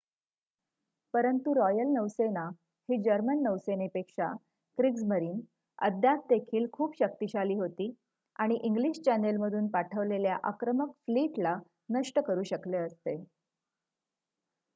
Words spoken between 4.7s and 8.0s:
"Kriegsmarine" अद्याप देखील खूप शक्तिशाली होती